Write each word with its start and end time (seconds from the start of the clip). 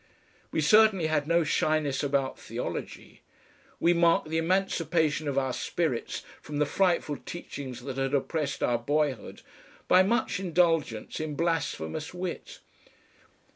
We 0.49 0.61
certainly 0.61 1.05
had 1.05 1.27
no 1.27 1.43
shyness 1.43 2.01
about 2.01 2.39
theology. 2.39 3.21
We 3.79 3.93
marked 3.93 4.29
the 4.29 4.39
emancipation 4.39 5.27
of 5.27 5.37
our 5.37 5.53
spirits 5.53 6.23
from 6.41 6.57
the 6.57 6.65
frightful 6.65 7.17
teachings 7.17 7.81
that 7.83 7.97
had 7.97 8.15
oppressed 8.15 8.63
our 8.63 8.79
boyhood, 8.79 9.43
by 9.87 10.01
much 10.01 10.39
indulgence 10.39 11.19
in 11.19 11.35
blasphemous 11.35 12.15
wit. 12.15 12.61